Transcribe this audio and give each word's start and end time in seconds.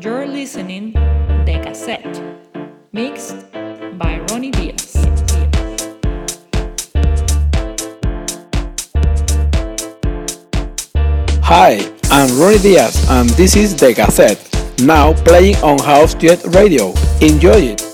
You're 0.00 0.26
listening 0.26 0.92
The 1.44 1.60
Cassette, 1.62 2.22
mixed 2.90 3.52
by 3.98 4.24
Ronnie 4.30 4.50
Diaz. 4.50 4.96
Hi, 11.42 11.92
I'm 12.04 12.40
Ronnie 12.40 12.56
Diaz 12.58 13.06
and 13.10 13.28
this 13.30 13.56
is 13.56 13.76
The 13.76 13.92
Cassette, 13.92 14.40
now 14.80 15.12
playing 15.12 15.56
on 15.56 15.78
House 15.78 16.14
Jet 16.14 16.42
Radio. 16.54 16.94
Enjoy 17.20 17.76
it! 17.76 17.89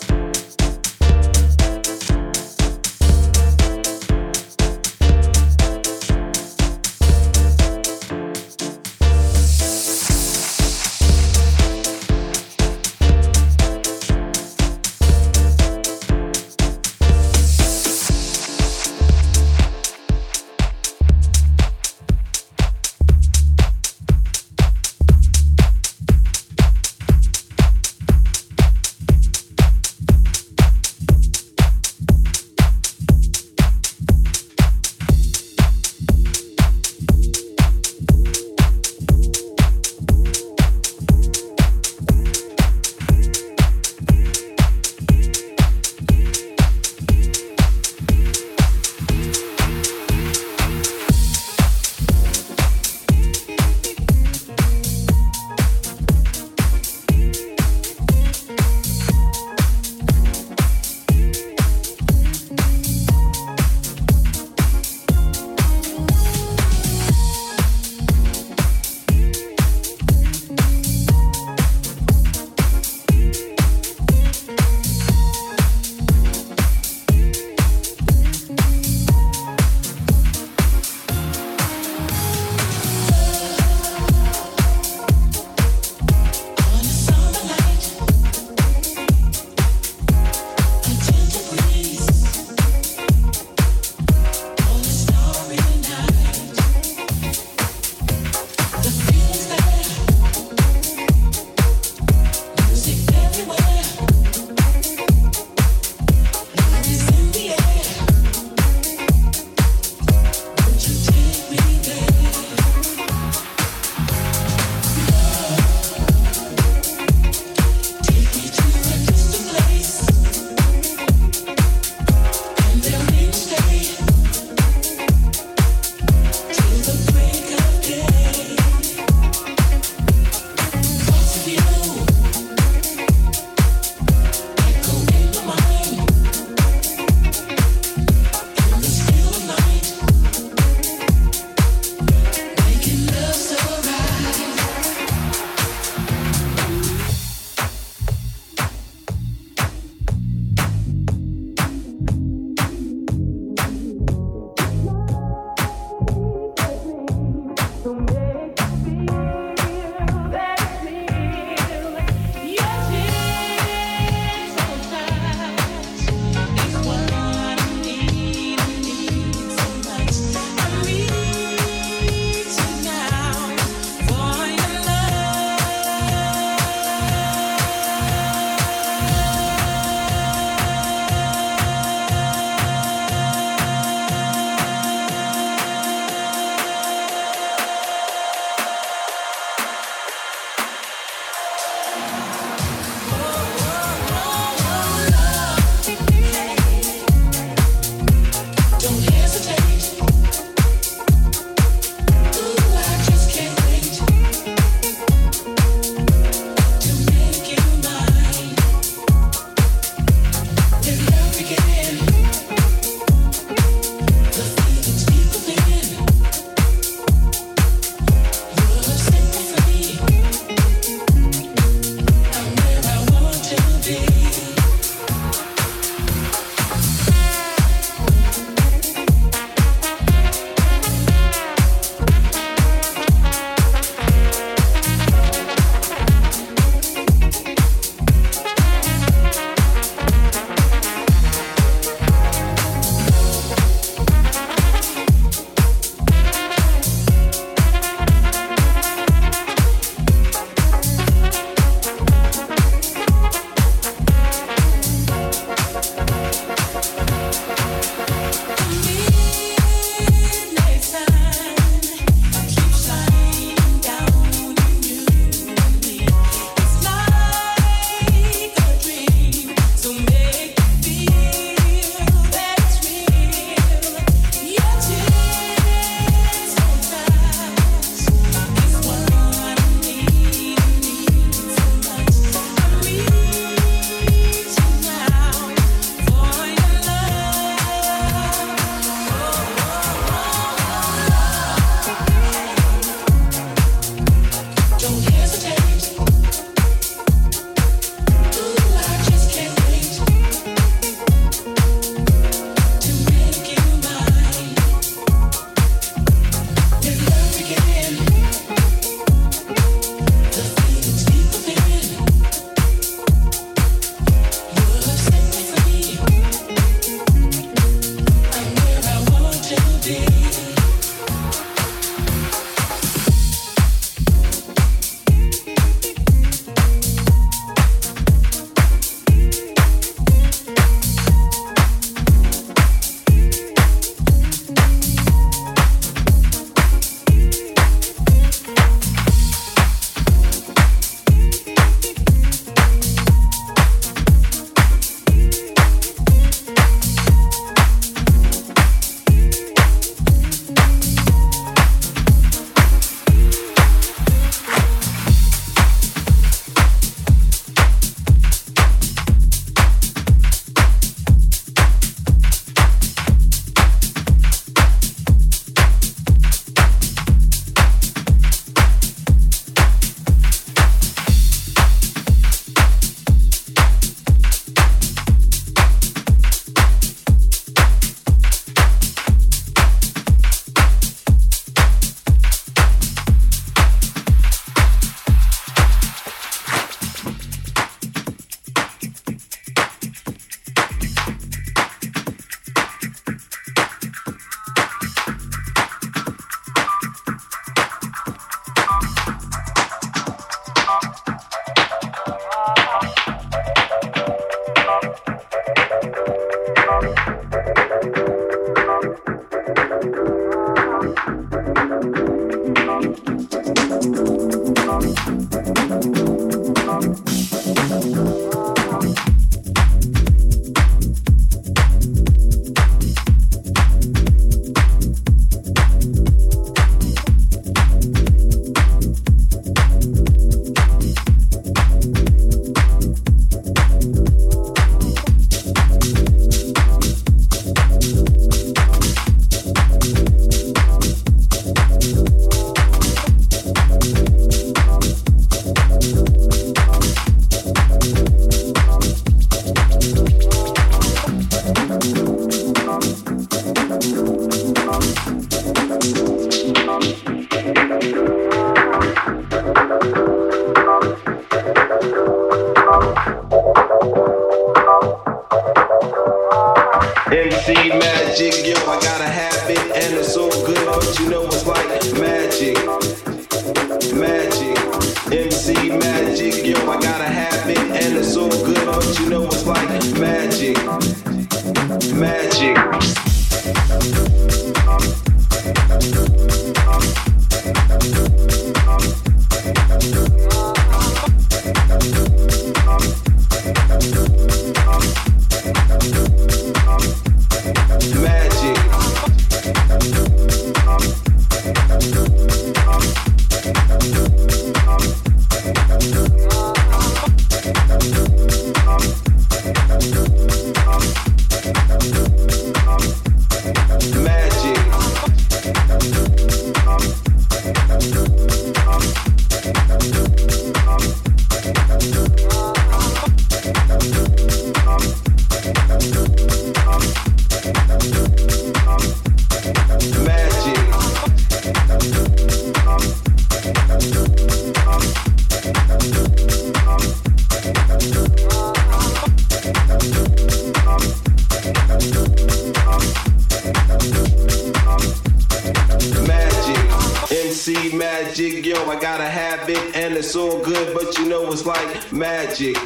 Magic, 551.92 552.56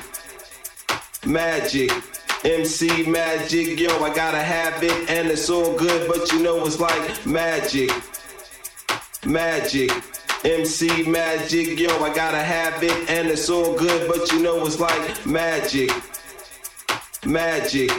magic. 1.25 1.91
MC 2.45 3.05
magic, 3.07 3.79
yo, 3.79 4.03
I 4.03 4.15
gotta 4.15 4.41
have 4.41 4.83
it, 4.83 5.11
and 5.11 5.29
it's 5.29 5.51
all 5.51 5.77
good, 5.77 6.09
but 6.09 6.33
you 6.33 6.43
know 6.43 6.65
it's 6.65 6.81
like 6.81 7.27
magic, 7.27 7.91
magic. 9.27 9.91
MC 10.45 11.03
magic, 11.03 11.79
yo, 11.79 12.03
I 12.03 12.15
gotta 12.15 12.39
have 12.39 12.83
it, 12.83 13.11
and 13.11 13.29
it's 13.29 13.51
all 13.51 13.77
good, 13.77 14.09
but 14.09 14.33
you 14.33 14.43
know 14.43 14.65
it's 14.67 14.81
like 14.81 15.27
magic, 15.27 15.91
magic. 17.27 17.91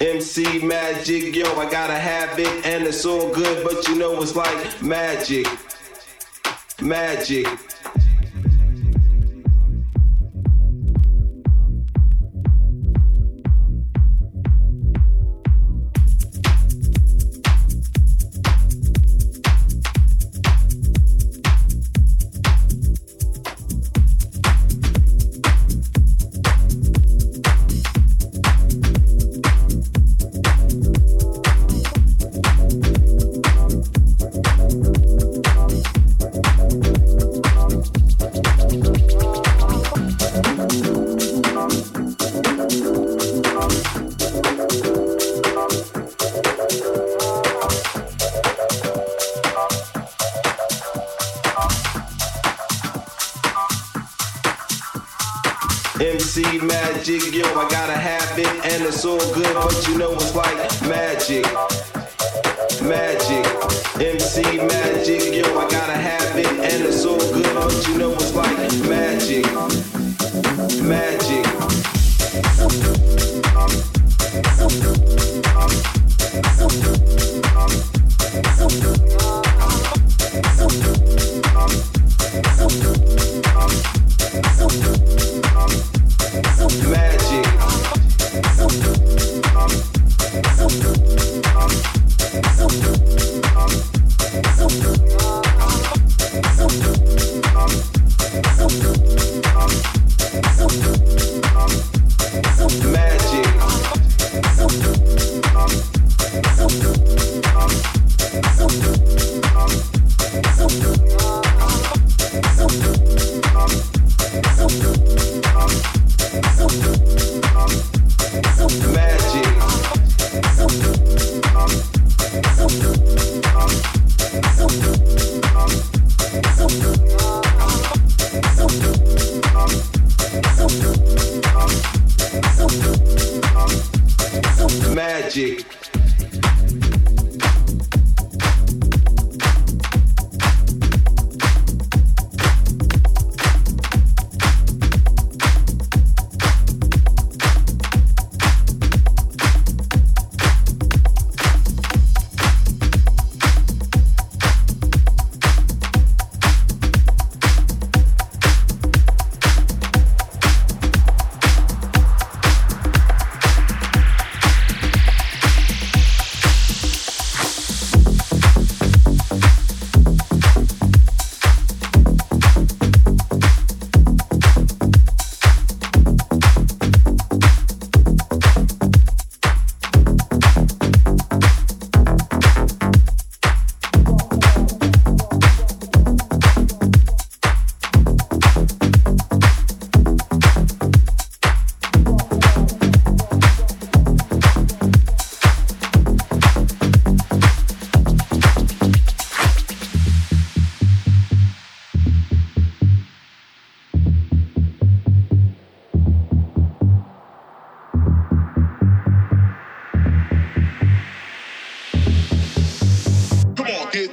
MC 0.00 0.58
magic, 0.58 1.34
yo, 1.34 1.50
I 1.58 1.70
gotta 1.70 1.98
have 1.98 2.38
it, 2.38 2.66
and 2.66 2.84
it's 2.84 3.06
all 3.06 3.32
good, 3.32 3.64
but 3.64 3.88
you 3.88 3.96
know 3.96 4.20
it's 4.20 4.36
like 4.36 4.82
magic, 4.82 5.46
magic. 6.82 7.46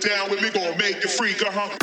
down 0.04 0.30
with 0.30 0.42
me, 0.42 0.50
gonna 0.50 0.78
make 0.78 1.04
you 1.04 1.10
freak, 1.10 1.42
uh 1.42 1.52
huh. 1.52 1.83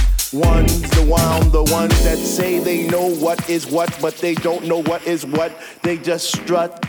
ones 1.71 2.03
that 2.03 2.17
say 2.17 2.59
they 2.59 2.85
know 2.87 3.15
what 3.15 3.49
is 3.49 3.65
what, 3.65 3.97
but 4.01 4.17
they 4.17 4.35
don't 4.35 4.65
know 4.65 4.81
what 4.83 5.07
is 5.07 5.25
what. 5.25 5.53
They 5.83 5.97
just 5.97 6.29
strut. 6.35 6.85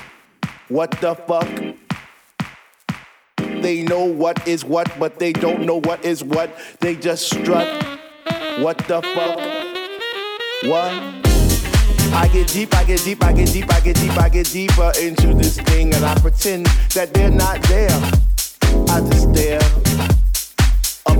What 0.68 0.90
the 1.00 1.14
fuck? 1.14 1.48
They 3.62 3.82
know 3.82 4.04
what 4.04 4.46
is 4.48 4.64
what, 4.64 4.92
but 4.98 5.20
they 5.20 5.32
don't 5.32 5.62
know 5.66 5.80
what 5.80 6.04
is 6.04 6.24
what. 6.24 6.50
They 6.80 6.96
just 6.96 7.26
strut. 7.26 7.68
What 8.58 8.78
the 8.88 9.00
fuck? 9.02 9.38
What? 10.68 10.92
I 12.14 12.28
get 12.32 12.48
deep, 12.48 12.74
I 12.74 12.82
get 12.82 13.04
deep, 13.04 13.24
I 13.24 13.32
get 13.32 13.52
deep, 13.52 13.72
I 13.72 13.80
get 13.80 13.96
deep, 13.96 14.18
I 14.18 14.28
get 14.28 14.46
deeper 14.50 14.92
into 15.00 15.32
this 15.34 15.60
thing, 15.60 15.94
and 15.94 16.04
I 16.04 16.14
pretend 16.16 16.66
that 16.94 17.14
they're 17.14 17.30
not 17.30 17.62
there. 17.62 17.88
I 18.88 19.00
just 19.00 19.30
stare 19.32 19.60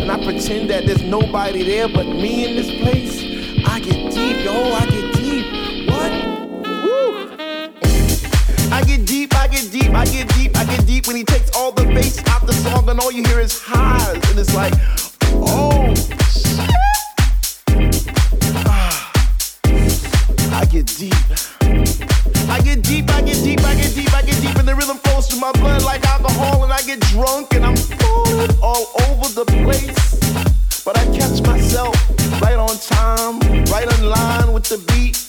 and 0.00 0.10
I 0.10 0.16
pretend 0.24 0.70
that 0.70 0.86
there's 0.86 1.02
nobody 1.02 1.62
there 1.62 1.88
but 1.88 2.06
me 2.06 2.48
in 2.48 2.56
this 2.56 2.70
place. 2.80 3.20
I 3.66 3.80
get 3.80 4.12
deep, 4.12 4.44
yo, 4.44 4.72
I 4.72 4.86
get 4.86 5.14
deep. 5.14 5.90
What? 5.90 6.12
Woo! 6.84 7.28
I 8.72 8.82
get 8.84 9.04
deep, 9.06 9.34
I 9.34 9.48
get 9.48 9.70
deep, 9.70 9.90
I 9.90 10.04
get 10.06 10.28
deep, 10.34 10.56
I 10.56 10.64
get 10.64 10.86
deep 10.86 11.06
when 11.06 11.16
he 11.16 11.24
takes 11.24 11.54
all 11.56 11.72
the 11.72 11.84
bass 11.84 12.18
out 12.28 12.46
the 12.46 12.52
song 12.54 12.88
and 12.88 12.98
all 13.00 13.12
you 13.12 13.24
hear 13.24 13.40
is 13.40 13.60
highs 13.60 14.14
and 14.30 14.38
it's 14.38 14.54
like, 14.54 14.74
the 34.70 34.78
beat, 34.92 35.19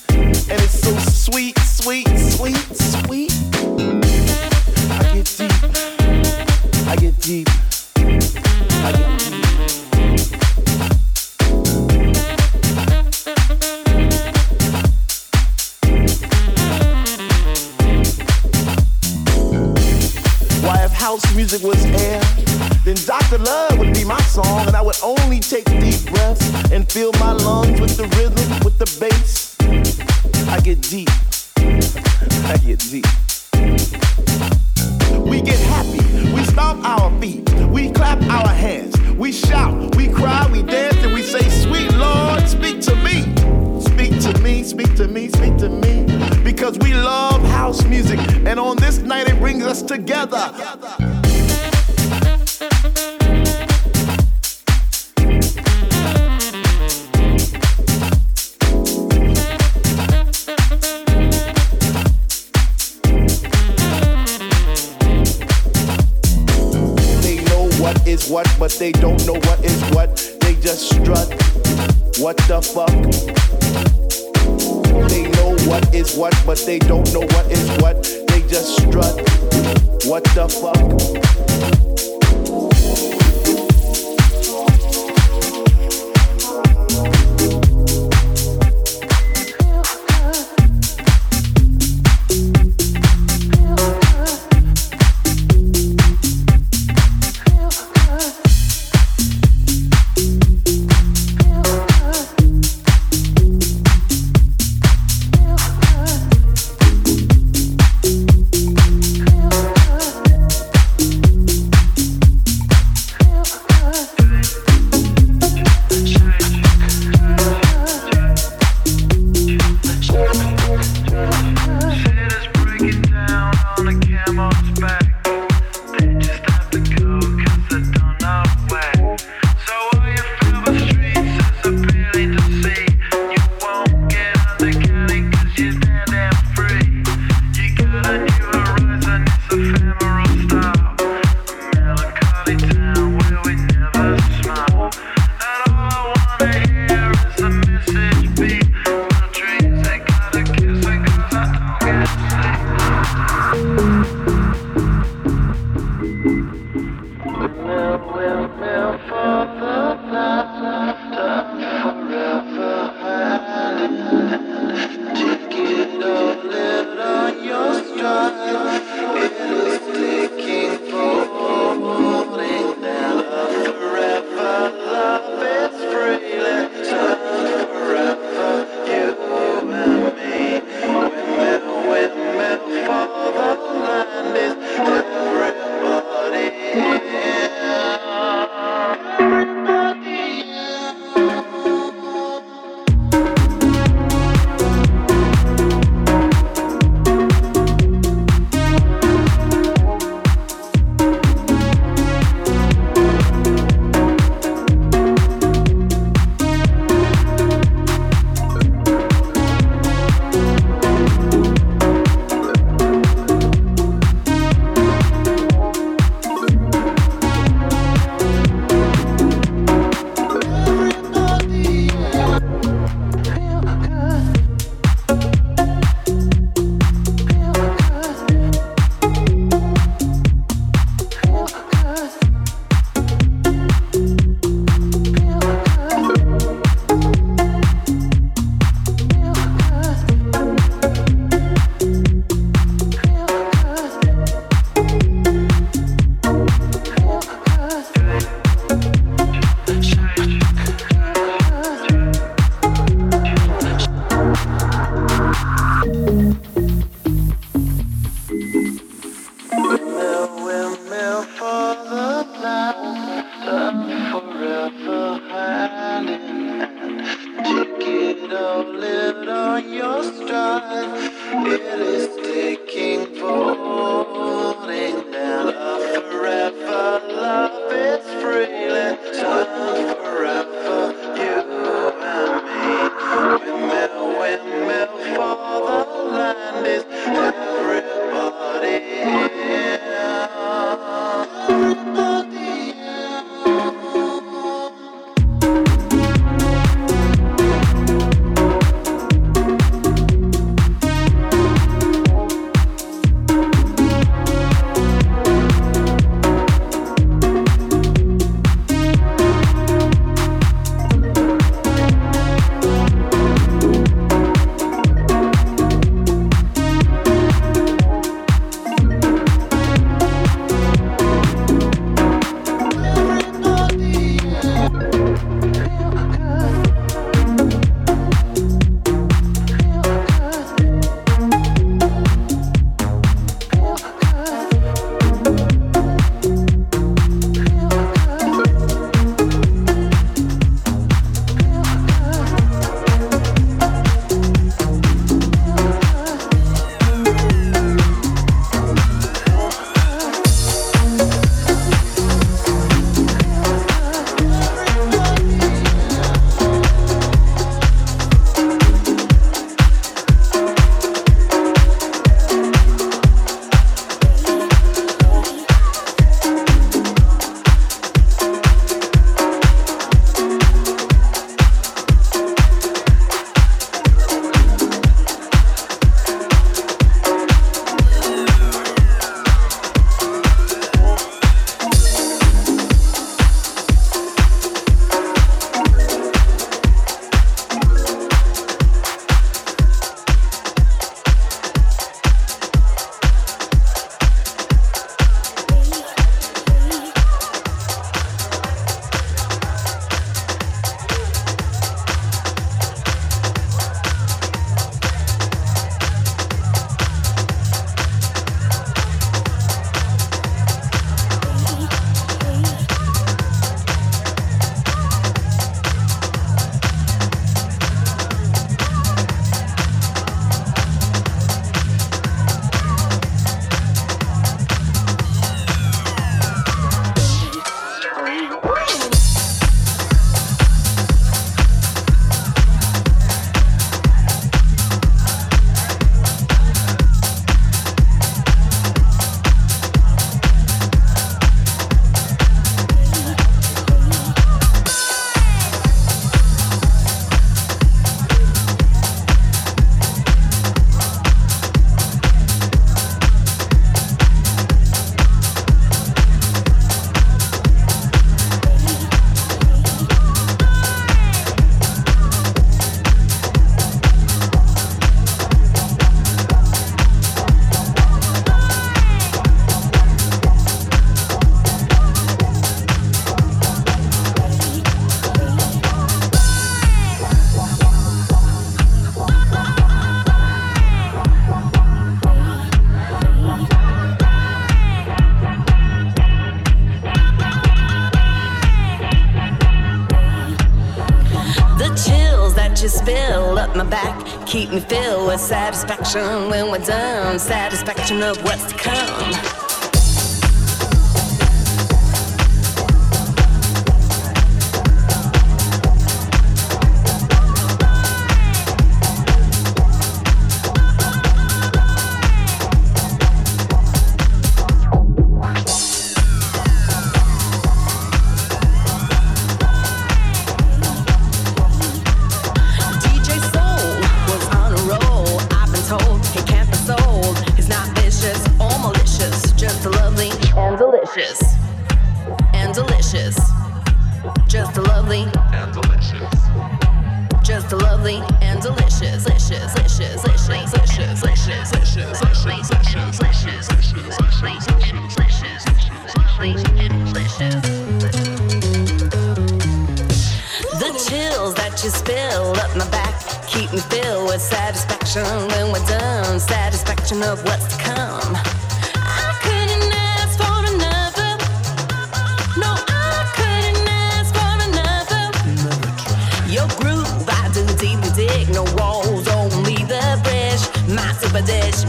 satisfaction 495.91 496.29
when 496.29 496.49
we're 496.49 496.65
done. 496.65 497.19
Satisfaction 497.19 498.01
of 498.01 498.21
what's 498.23 498.45
to 498.45 498.60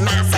my 0.04 0.31